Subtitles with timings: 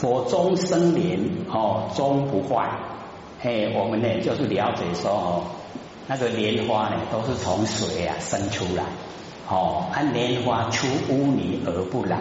[0.00, 1.18] 佛中生莲
[1.50, 2.70] 哦，终不坏。
[3.40, 5.42] 嘿，我们呢就是了解说哦，
[6.06, 8.84] 那个莲花呢都是从水啊生出来，
[9.48, 12.20] 哦，按莲花出污泥而不染。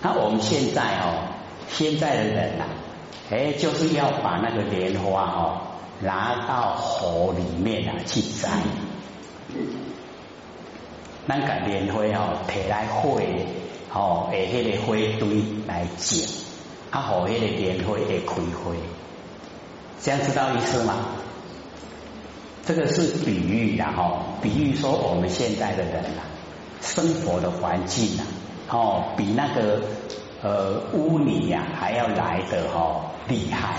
[0.00, 1.26] 那我们现在哦，
[1.68, 2.64] 现在的人呐，
[3.32, 5.60] 哎，就是要把那个莲花哦
[6.00, 8.48] 拿到河里面啊去摘。
[11.26, 13.20] 那个莲花哦提来火，
[13.92, 16.28] 哦，诶，迄个火堆来捡，
[16.90, 18.74] 啊，火，迄个莲花会开花，
[20.02, 20.94] 这样知道意思吗？
[22.66, 26.22] 这个是比喻的哈，比喻说我们现在的人呐，
[26.82, 28.22] 生活的环境呐，
[28.68, 29.80] 哦，比那个
[30.42, 33.76] 呃污泥呀还要来的哈厉害，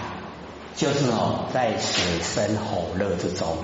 [0.76, 3.58] 就是哦在水深火热之中。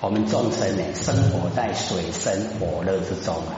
[0.00, 3.56] 我们众生呢，生活在水深火热之中啊，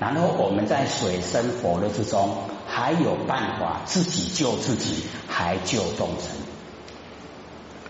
[0.00, 2.30] 然后我们在水深火热之中，
[2.66, 6.30] 还有办法自己救自己，还救众生，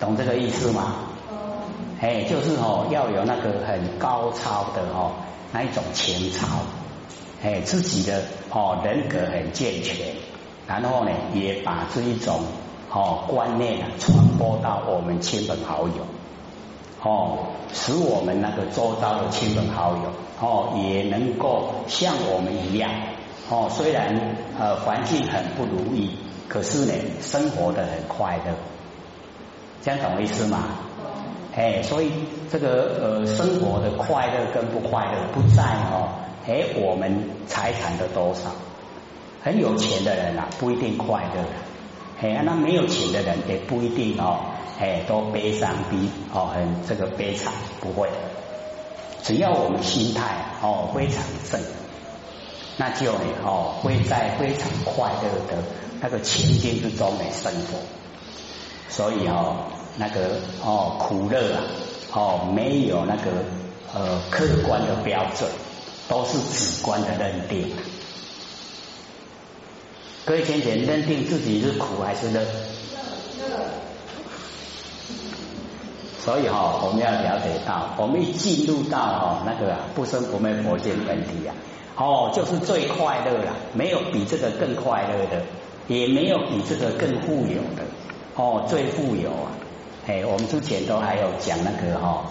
[0.01, 0.97] 懂这个意思吗？
[2.01, 5.13] 哎，就是哦，要有那个很高超的哦
[5.53, 6.47] 那一种情操，
[7.45, 9.95] 哎，自己的哦人格很健全，
[10.67, 12.41] 然后呢，也把这一种
[12.91, 16.20] 哦观念啊传播到我们亲朋好友。
[17.03, 17.39] 哦，
[17.73, 22.91] 使我们那个周遭的亲朋好友哦，也能够像我们一样
[23.49, 26.11] 哦，虽然呃环境很不如意，
[26.47, 28.53] 可是呢，生活的很快乐，
[29.81, 30.65] 这样懂我意思吗？
[31.57, 32.13] 哎，所以
[32.51, 36.09] 这个呃生活的快乐跟不快乐不在哦，
[36.47, 38.51] 哎我们财产的多少，
[39.43, 41.43] 很有钱的人啊不一定快乐，
[42.21, 44.50] 哎那没有钱的人也不一定哦。
[44.79, 48.09] 哎，都悲伤逼哦，很这个悲惨，不会。
[49.23, 51.61] 只要我们心态哦非常正，
[52.79, 55.63] 那就呢哦会在非常快乐的
[56.01, 57.79] 那个情境之中来生活。
[58.89, 61.63] 所以哦那个哦苦乐啊
[62.13, 63.31] 哦没有那个
[63.93, 65.51] 呃客观的标准，
[66.09, 67.71] 都是主观的认定。
[70.25, 72.41] 各位先生，认定自己是苦还是乐？
[76.23, 81.55] 所以哈，我们要了解到，我们一进入到哦那个不生不灭佛性本体啊，
[81.97, 85.43] 哦就是最快乐了，没有比这个更快乐的，
[85.89, 87.85] 也没有比这个更富有的，
[88.37, 89.49] 哦最富有啊，
[90.07, 92.27] 哎我们之前都还有讲那个哈，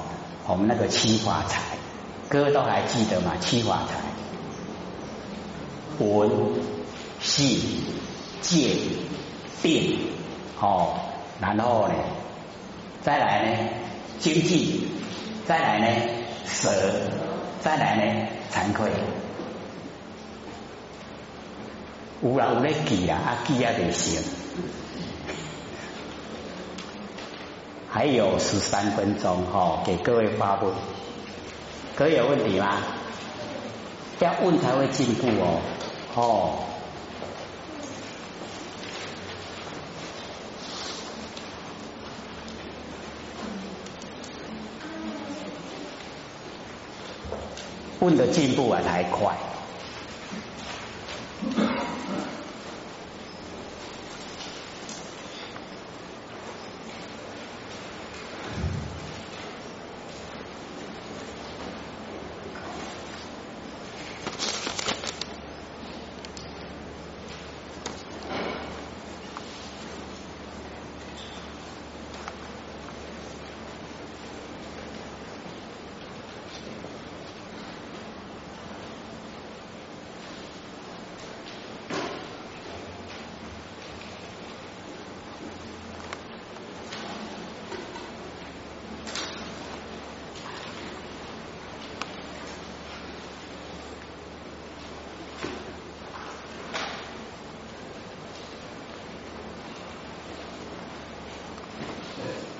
[0.47, 1.59] 我们那个七法财，
[2.29, 3.31] 歌都还记得吗？
[3.39, 3.95] 七法财，
[6.05, 6.29] 闻、
[7.19, 7.59] 信、
[8.41, 8.75] 戒、
[9.63, 9.97] 定，
[10.61, 10.93] 哦，
[11.41, 11.95] 然后呢？
[13.01, 13.69] 再来呢，
[14.19, 14.87] 经济；
[15.47, 15.87] 再来呢，
[16.45, 16.69] 舍；
[17.61, 18.91] 再来呢，惭愧。
[22.21, 24.21] 有人有咧记啊，啊记啊得行。
[27.89, 30.71] 还有十三分钟哈，给各位发布。
[31.95, 32.77] 各位有问题吗？
[34.19, 35.61] 要问才会进步哦，
[36.15, 36.59] 哦。
[47.99, 49.37] 问的进步啊，还快。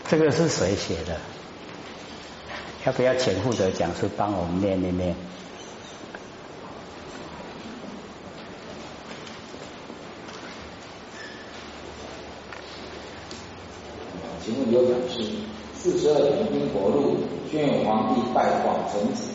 [0.09, 1.15] 这个是谁写的？
[2.83, 5.15] 要不要请负责讲师帮我们念念念？
[14.43, 15.29] 请问有讲师，
[15.75, 17.17] 四十二年因国路，
[17.51, 19.25] 轩辕皇帝拜广成子，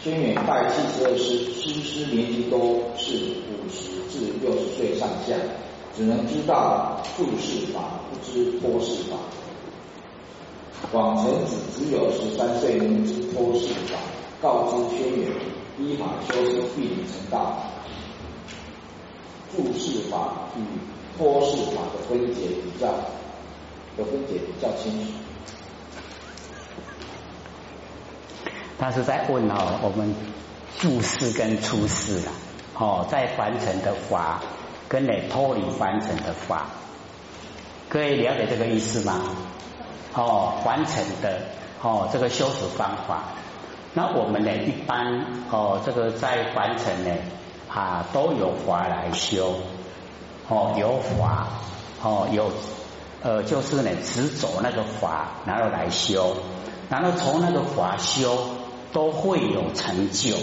[0.00, 3.16] 轩辕拜七十二师，师师年纪都是
[3.50, 5.34] 五十至六十岁上下，
[5.96, 9.16] 只能知道注释法，不知托释法。
[10.90, 13.98] 广成子只有十三岁，能知托世法，
[14.42, 15.32] 告知轩辕，
[15.78, 17.56] 依法修持，必能成道。
[19.54, 20.60] 注释法与
[21.16, 22.88] 托释法的分解比较
[23.96, 25.12] 的分解比较清楚。
[28.78, 30.14] 他是在问哦，我们
[30.78, 32.32] 注释跟出释啊，
[32.78, 34.42] 哦，在凡尘的法
[34.88, 36.66] 跟你脱离凡尘的法，
[37.88, 39.22] 各位了解这个意思吗？
[40.14, 41.40] 哦，凡尘的
[41.82, 43.24] 哦，这个修持方法，
[43.94, 47.10] 那我们呢一般哦，这个在凡尘呢
[47.68, 49.54] 啊都有法来修，
[50.48, 51.48] 哦有法
[52.02, 52.50] 哦有
[53.22, 56.36] 呃就是呢只走那个法然后来修，
[56.88, 58.38] 然后从那个法修。
[58.92, 60.36] 都会有成就，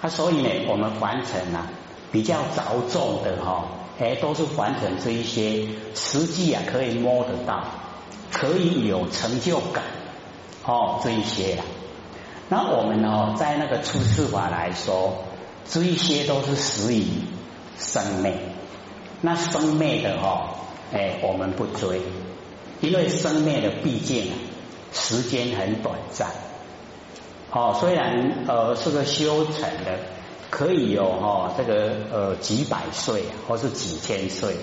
[0.00, 1.66] 啊，所以呢，我们凡尘啊
[2.12, 3.64] 比较着重的哈，
[3.98, 7.64] 哎，都是凡尘这一些实际啊可以摸得到，
[8.32, 9.84] 可以有成就感
[10.64, 11.64] 哦，这一些啊。
[12.48, 15.24] 那我们呢，在那个出世法来说，
[15.68, 17.04] 这一些都是始于
[17.78, 18.34] 生灭，
[19.20, 20.54] 那生灭的哈，
[20.92, 22.00] 哎，我们不追，
[22.80, 24.32] 因为生灭的毕竟
[24.92, 26.28] 时间很短暂。
[27.52, 29.98] 哦，虽然呃是个修成的，
[30.50, 34.56] 可以有哈这个呃几百岁或是几千岁，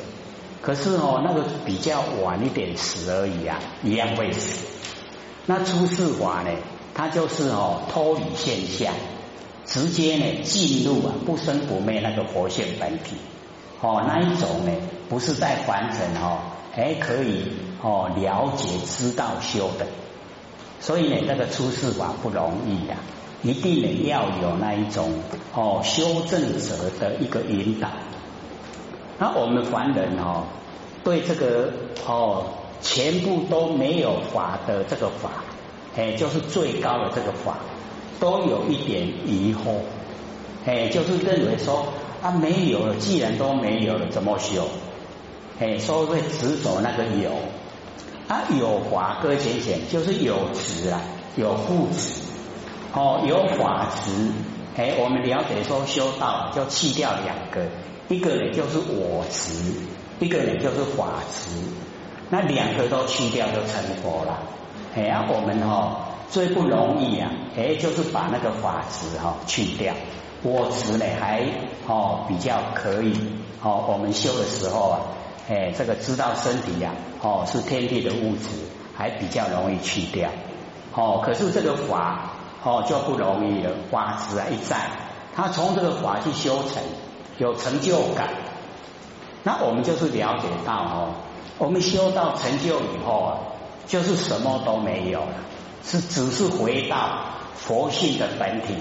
[0.61, 4.65] 可是哦那个比较晚一点死而已啊，一样会死。
[5.45, 6.49] 那出世法呢，
[6.93, 8.93] 它就是哦脱离现象，
[9.65, 13.15] 直接呢进入啊不生不灭那个活性本体。
[13.79, 14.71] 哦那一种呢，
[15.07, 16.39] 不是在凡尘哦，
[16.73, 17.51] 还可以
[17.81, 19.85] 哦了解知道修的。
[20.79, 22.97] 所以呢，那个出世法不容易呀，
[23.43, 25.13] 一定呢要有那一种
[25.53, 27.89] 哦修正者的一个引导。
[29.19, 30.43] 那我们凡人哦，
[31.03, 31.71] 对这个
[32.05, 32.45] 哦
[32.81, 35.43] 全部都没有法的这个法，
[35.95, 37.57] 哎，就是最高的这个法，
[38.19, 39.79] 都有一点疑惑，
[40.65, 41.87] 哎，就是认为说
[42.21, 44.67] 啊没有了，既然都没有了，怎么修？
[45.59, 47.31] 哎，所以会执着那个有。
[48.27, 50.99] 啊，有法各浅显，就是有执啊，
[51.37, 52.19] 有固执
[52.93, 54.11] 哦，有法执。
[54.75, 57.65] 哎，我们了解说修道就弃掉两个，
[58.09, 59.53] 一个呢就是我执，
[60.19, 61.49] 一个呢就是法执。
[62.29, 64.39] 那两个都去掉就成佛了。
[64.95, 69.93] 哎，啊，我们哈最不容易啊，哎，就是把那个法执哈去掉，
[70.43, 71.43] 我执呢还
[71.87, 73.13] 哦比较可以
[73.61, 74.99] 哦，我们修的时候啊。
[75.49, 78.49] 哎，这个知道身体呀，哦，是天地的物质，
[78.93, 80.29] 还比较容易去掉。
[80.93, 82.33] 哦，可是这个法，
[82.65, 83.71] 哦，就不容易了。
[83.89, 84.75] 法执啊一在，
[85.33, 86.83] 他从这个法去修成，
[87.37, 88.29] 有成就感。
[89.43, 91.13] 那我们就是了解到哦，
[91.57, 93.37] 我们修到成就以后啊，
[93.87, 95.33] 就是什么都没有了，
[95.83, 97.25] 是只是回到
[97.55, 98.75] 佛性的本体。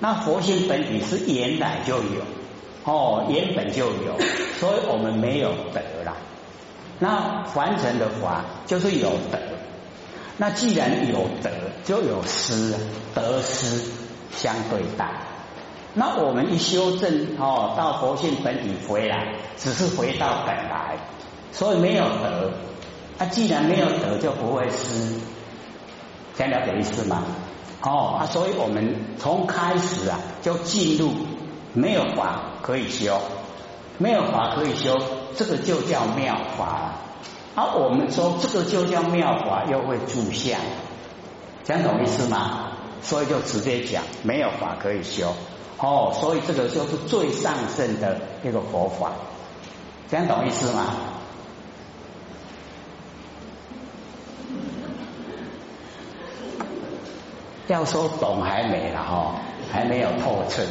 [0.00, 2.22] 那佛性本体是原来就有。
[2.84, 4.18] 哦，原本就有，
[4.58, 6.16] 所以我们没有得了。
[6.98, 9.38] 那凡尘的法就是有得，
[10.36, 11.50] 那既然有得，
[11.84, 12.74] 就有失，
[13.14, 13.88] 得失
[14.36, 15.12] 相对待。
[15.94, 20.96] 那我们一修正哦，到佛性本体回来，只是回到本来，
[21.52, 22.52] 所以没有得。
[23.18, 25.18] 那既然没有得，就不会失。
[26.34, 27.24] 这样了解意思吗？
[27.82, 31.12] 哦啊，所以我们从开始啊，就进入。
[31.74, 33.18] 没有法可以修，
[33.96, 35.00] 没有法可以修，
[35.34, 36.92] 这个就叫妙法。
[37.54, 40.60] 而我们说这个就叫妙法，又会住相，
[41.64, 42.72] 讲懂意思吗？
[43.00, 45.34] 所以就直接讲没有法可以修。
[45.82, 49.10] 哦，所以这个就是最上圣的一个佛法，
[50.08, 50.94] 讲懂意思吗？
[57.66, 59.40] 要说懂还没了哈，
[59.72, 60.62] 还没有透彻。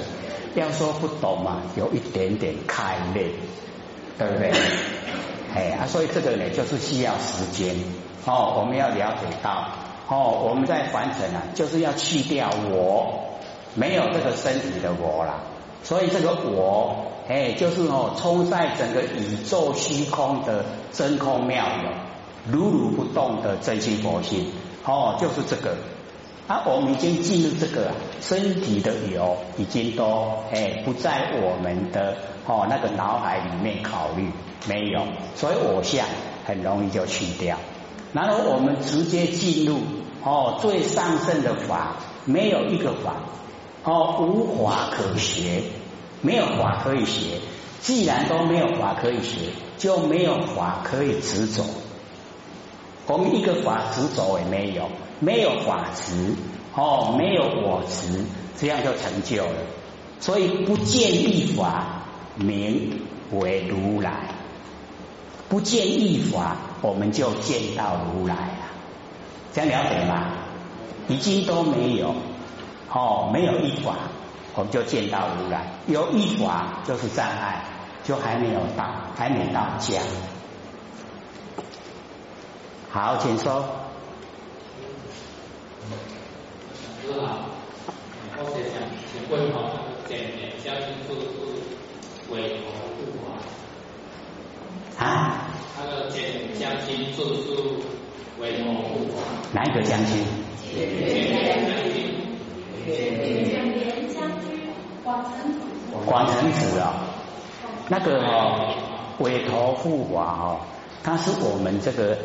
[0.56, 3.32] 要说不懂嘛，有一点点开裂，
[4.18, 4.52] 对不对？
[5.56, 7.76] 哎啊，所以这个呢，就是需要时间
[8.26, 8.56] 哦。
[8.60, 9.68] 我们要了解到
[10.08, 13.31] 哦，我们在凡尘啊，就是要去掉我，
[13.76, 15.42] 没有这个身体的我了。
[15.84, 24.52] 所以这个我，哎，就是哦，冲在整个宇宙虚空的真空妙有，如如不动的真心佛性，
[24.86, 25.76] 哦，就是这个。
[26.48, 34.30] 啊，我们已经进入这个身体的有，已经都哎不在我们的哦那个脑海里面考虑，
[34.68, 35.02] 没有，
[35.36, 36.06] 所以我相
[36.46, 37.58] 很容易就去掉。
[38.12, 39.80] 然后我们直接进入
[40.26, 43.16] 哦最上圣的法，没有一个法
[43.84, 45.64] 哦无法可学，
[46.22, 47.40] 没有法可以学。
[47.82, 49.38] 既然都没有法可以学，
[49.78, 51.64] 就没有法可以执着。
[53.08, 54.90] 我们一个法执着也没有。
[55.20, 56.34] 没有法执
[56.76, 58.24] 哦，没有我执，
[58.58, 59.54] 这样就成就了。
[60.20, 62.04] 所以不见立法，
[62.36, 64.30] 名为如来。
[65.50, 68.66] 不见一法，我们就见到如来了。
[69.54, 70.34] 这样了解吗？
[71.08, 72.16] 已经都没有
[72.94, 73.96] 哦，没有一法，
[74.54, 75.66] 我们就见到如来。
[75.88, 77.64] 有一法就是障碍，
[78.04, 78.84] 就还没有到，
[79.16, 80.02] 还没到家。
[82.90, 83.64] 好，请说。
[87.02, 87.40] 师好，
[88.38, 88.82] 我是想
[89.12, 89.72] 请问哈，
[90.10, 91.26] 那个点将军是不是
[92.30, 93.08] 委托护
[94.98, 95.06] 法？
[95.06, 95.48] 啊？
[95.80, 96.20] 那个简
[96.60, 97.48] 将军是不是
[98.42, 99.24] 委托护法？
[99.54, 100.12] 哪一个将军？
[106.06, 106.80] 广成子。
[106.80, 108.76] 啊哦，那个哦，
[109.20, 110.60] 委托护法哦，
[111.04, 112.18] 他是我们这个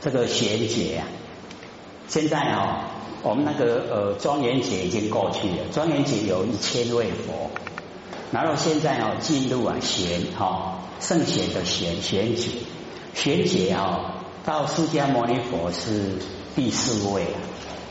[0.00, 1.06] 这个贤姐啊。
[2.08, 2.84] 现在哦，
[3.22, 7.50] 我们那个呃庄严节已经过去了，庄严节有一千位佛，
[8.32, 12.50] 然后现在哦进入啊贤哈圣贤的贤贤姐，
[13.14, 14.12] 贤姐哦
[14.44, 16.18] 到释迦牟尼佛是
[16.54, 17.26] 第四位，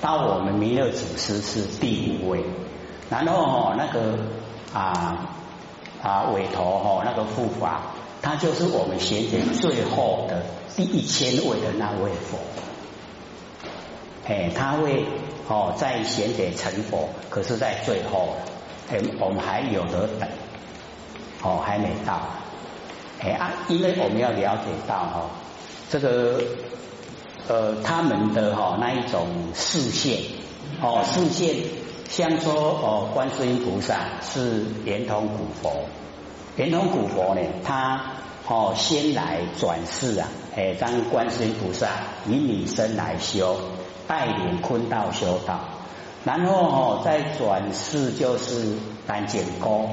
[0.02, 2.44] 到我们弥勒祖师是第五位，
[3.10, 4.18] 然后哦那个
[4.74, 5.30] 啊
[6.04, 7.82] 啊委托哈那个护法，
[8.22, 10.44] 他就是我们贤姐最后的
[10.76, 12.38] 第一千位的那位佛。
[14.28, 15.06] 哎，他会
[15.48, 18.30] 哦，在贤者成佛，可是，在最后，
[18.92, 20.28] 哎，我们还有得等，
[21.44, 22.20] 哦，还没到，
[23.22, 25.30] 哎啊，因为我们要了解到哈，
[25.92, 26.42] 这个
[27.48, 30.20] 呃，他们的哈那一种视线，
[30.82, 31.56] 哦，视线，
[32.10, 35.86] 像说哦，观世音菩萨是圆通古佛，
[36.56, 38.02] 圆通古佛呢，他
[38.48, 41.88] 哦先来转世啊，哎，当观世音菩萨
[42.28, 43.58] 以女身来修。
[44.08, 45.62] 带领坤道修道，
[46.26, 49.90] 然后哦再转世就是丹景哥，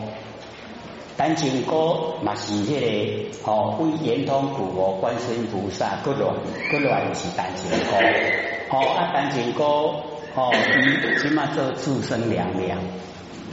[1.16, 6.34] 丹景哥嘛是迄个哦为圆通古佛观世音菩萨，各种
[6.70, 9.64] 各来又是丹景哥，哦啊丹景哥
[10.34, 10.52] 哦
[11.20, 12.78] 起码做自身良良，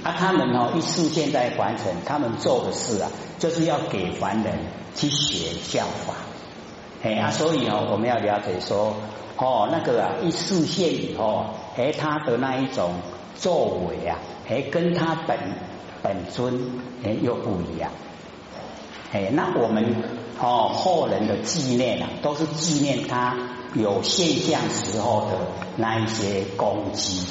[0.04, 4.54] 啊他们哦一世现在完成，他们做的事啊，就是要给凡人
[4.96, 6.14] 去学效法，
[7.04, 8.96] 哎啊所以哦我们要了解说。
[9.42, 11.46] 哦，那个啊，一视线以后，
[11.78, 12.92] 哎，他的那一种
[13.38, 15.38] 作为啊，哎，跟他本
[16.02, 16.60] 本尊
[17.04, 17.92] 哎又不一样。
[19.12, 19.96] 哎，那我们
[20.40, 23.36] 哦后人的纪念啊，都是纪念他
[23.74, 25.38] 有现象时候的
[25.78, 27.26] 那一些功绩，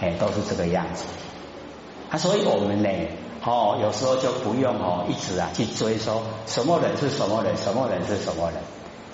[0.00, 1.04] 哎，都是这个样子。
[2.10, 2.88] 啊，所以我们呢，
[3.44, 8.60] 哦，有时候就不用哦一直啊去追说什么人是什么人，什么人是什么人，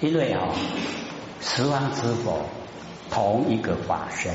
[0.00, 0.48] 因为哦。
[1.44, 2.38] 十方之佛，
[3.10, 4.32] 同一个法身，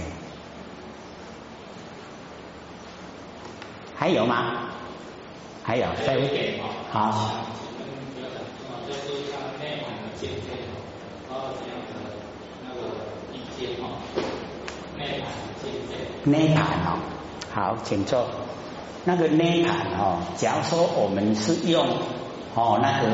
[3.97, 4.69] 还有吗？
[5.63, 6.59] 还有，再一点
[6.91, 7.31] 好。
[9.59, 10.53] 内涵的见解，
[11.27, 11.91] 然后这样的
[12.63, 12.79] 那个
[13.33, 13.83] 意见哈，
[14.97, 15.27] 内涵。
[16.23, 16.99] 内涵哦，
[17.53, 18.27] 好，请坐。
[19.03, 21.87] 那个内涵哦，假如说我们是用
[22.53, 23.07] 哦那个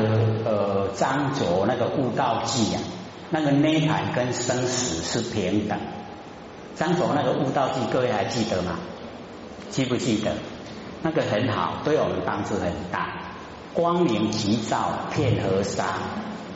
[0.44, 2.80] 呃张卓那个悟道记啊。
[3.30, 5.78] 那个涅盘跟生死是平等。
[6.76, 8.78] 张总那个悟道记，各位还记得吗？
[9.70, 10.32] 记不记得？
[11.04, 13.12] 那个很好，对我们帮助很大。
[13.74, 15.84] 光明急照片河沙，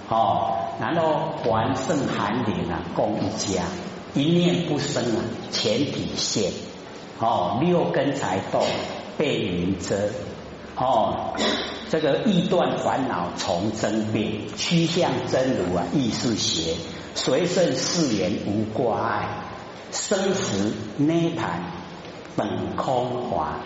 [0.09, 3.65] 哦，然后还胜寒林啊，共一家，
[4.15, 6.51] 一念不生啊，前体现，
[7.21, 8.65] 哦，六根才动，
[9.19, 10.09] 被云遮，
[10.77, 11.35] 哦。
[11.91, 16.75] 这个欲断烦恼从真变，趋向真如啊，亦是邪。
[17.15, 19.29] 随顺誓言无挂碍，
[19.93, 21.65] 生死涅盘
[22.35, 23.59] 本空华。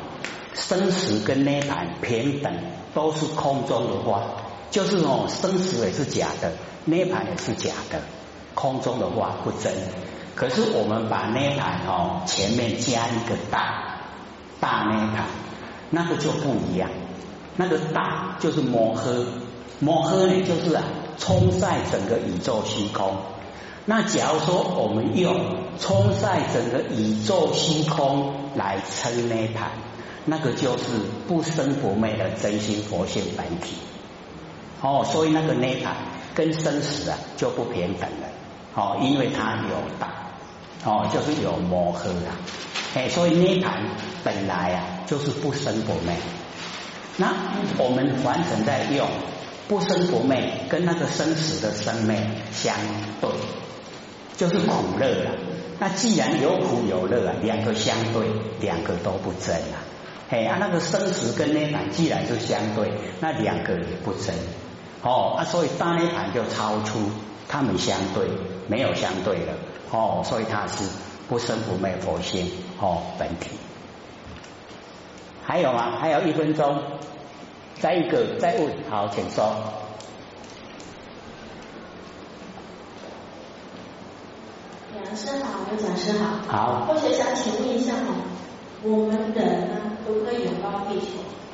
[0.55, 2.53] 生死跟涅盘平等，
[2.95, 4.23] 都是空中的话，
[4.71, 6.53] 就是哦，生死也是假的，
[6.85, 8.01] 涅盘也是假的，
[8.55, 9.73] 空中的话不真。
[10.35, 13.99] 可是我们把涅盘哦前面加一个大，
[14.61, 15.27] 大涅盘，
[15.91, 16.91] 那个就不一样。
[17.57, 19.25] 那个大就是摩诃，
[19.79, 20.83] 摩诃呢就是啊
[21.19, 23.15] 冲在整个宇宙虚空。
[23.85, 29.73] 那假如说我们用冲晒整个宇宙星空来称涅盘，
[30.25, 30.85] 那个就是
[31.27, 33.77] 不生不灭的真心佛性本体。
[34.81, 35.97] 哦，所以那个涅盘
[36.35, 38.29] 跟生死啊就不平等了。
[38.75, 40.09] 哦，因为它有大，
[40.85, 42.39] 哦就是有摩诃啊。
[42.95, 43.83] 哎，所以涅盘
[44.23, 46.15] 本来啊就是不生不灭。
[47.17, 47.35] 那
[47.79, 49.09] 我们凡尘在用
[49.69, 52.17] 不生不灭，跟那个生死的生灭
[52.53, 52.75] 相
[53.21, 53.31] 对，
[54.37, 55.31] 就是苦乐了。
[55.79, 58.27] 那既然有苦有乐啊，两个相对，
[58.61, 59.83] 两个都不真啊。
[60.31, 64.35] 嘿啊，那个生死跟涅盘既然是相对，那两个也不真
[65.03, 66.99] 哦啊，所以大涅盘就超出
[67.49, 68.29] 他们相对，
[68.69, 69.53] 没有相对了
[69.91, 70.85] 哦，所以它是
[71.29, 73.51] 不生不灭佛性哦本体。
[75.45, 75.99] 还有吗？
[75.99, 76.81] 还有一分钟，
[77.81, 79.82] 再一个再问，好，请说。
[85.05, 86.39] 讲师好，刘讲师好。
[86.49, 86.87] 好。
[86.87, 88.15] 或者想请问一下哈，
[88.83, 91.07] 我们人呢，可不可以拥抱地球？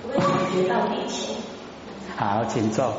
[0.03, 1.33] 可不可以感觉到地球？
[2.17, 2.93] 好，请坐。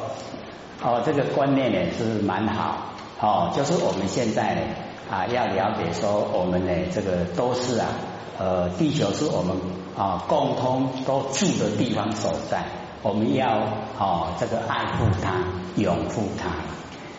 [0.82, 2.94] 哦，这个观念呢是蛮好。
[3.20, 4.62] 哦，就是我们现在呢
[5.12, 7.88] 啊，要了解说，我们呢这个都是啊，
[8.38, 9.56] 呃，地球是我们
[9.98, 12.64] 啊共同都住的地方所在，
[13.02, 13.48] 我们要
[14.00, 15.34] 哦这个爱护它，
[15.76, 16.50] 拥护它。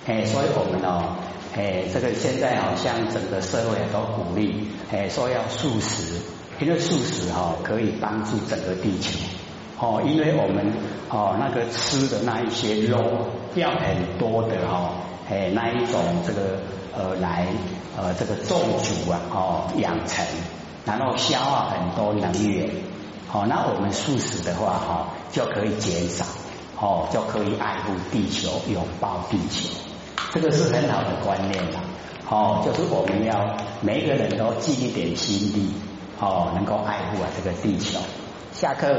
[0.07, 1.17] 哎，所以我们哦。
[1.53, 6.21] 哎，这个现在好像整个社会都鼓励，哎，说要素食，
[6.61, 9.19] 因为素食哈可以帮助整个地球，
[9.81, 10.73] 哦，因为我们
[11.09, 13.27] 哦那个吃的那一些肉
[13.57, 14.93] 要很多的哈，
[15.29, 16.61] 哎那一种这个
[16.97, 17.49] 呃来
[17.97, 20.25] 呃这个种植啊，哦养成，
[20.85, 22.71] 然后消耗很多能源，
[23.27, 26.25] 好，那我们素食的话哈就可以减少，
[26.81, 29.90] 哦就可以爱护地球，拥抱地球。
[30.33, 31.81] 这个是很好的观念啦，
[32.29, 35.73] 哦，就是我们要每一个人都尽一点心力，
[36.21, 37.99] 哦，能够爱护啊这个地球。
[38.53, 38.95] 下课。